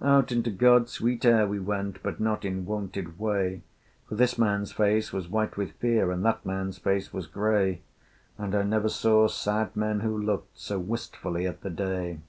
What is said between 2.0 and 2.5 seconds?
But not